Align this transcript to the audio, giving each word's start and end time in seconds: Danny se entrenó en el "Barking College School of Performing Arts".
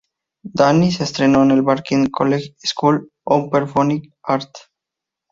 Danny 0.51 0.91
se 0.91 1.03
entrenó 1.03 1.43
en 1.43 1.51
el 1.51 1.61
"Barking 1.61 2.07
College 2.07 2.55
School 2.63 3.11
of 3.23 3.51
Performing 3.51 4.11
Arts". 4.23 4.71